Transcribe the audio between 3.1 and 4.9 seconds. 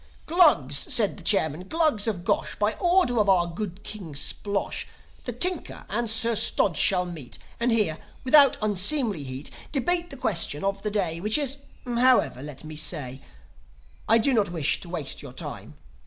of our good King Splosh,